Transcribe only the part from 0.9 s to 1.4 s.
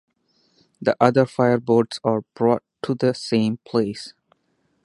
other